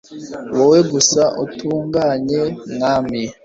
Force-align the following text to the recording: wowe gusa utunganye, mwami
wowe 0.55 0.79
gusa 0.91 1.21
utunganye, 1.43 2.41
mwami 2.73 3.21